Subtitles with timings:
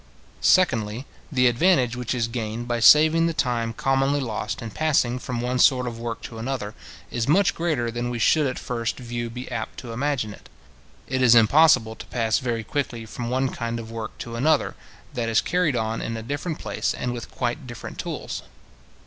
[0.41, 5.41] Secondly, the advantage which is gained by saving the time commonly lost in passing from
[5.41, 6.73] one sort of work to another,
[7.11, 10.49] is much greater than we should at first view be apt to imagine it.
[11.07, 14.73] It is impossible to pass very quickly from one kind of work to another,
[15.13, 18.41] that is carried on in a different place, and with quite different tools.